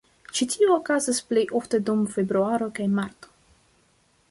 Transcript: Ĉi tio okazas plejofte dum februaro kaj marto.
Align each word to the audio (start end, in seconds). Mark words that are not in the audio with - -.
Ĉi 0.37 0.45
tio 0.53 0.69
okazas 0.75 1.19
plejofte 1.33 1.81
dum 1.91 2.01
februaro 2.15 2.69
kaj 2.79 2.91
marto. 2.97 3.33